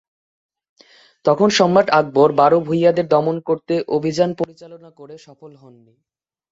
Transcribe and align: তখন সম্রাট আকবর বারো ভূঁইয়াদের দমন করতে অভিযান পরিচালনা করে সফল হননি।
তখন 1.25 1.49
সম্রাট 1.57 1.87
আকবর 1.99 2.29
বারো 2.39 2.57
ভূঁইয়াদের 2.67 3.05
দমন 3.07 3.35
করতে 3.47 3.73
অভিযান 3.97 4.29
পরিচালনা 4.39 4.89
করে 4.99 5.15
সফল 5.25 5.51
হননি। 5.61 5.93